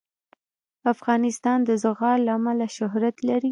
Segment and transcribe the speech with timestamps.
[0.93, 3.49] افغانستان د زغال له امله شهرت لري.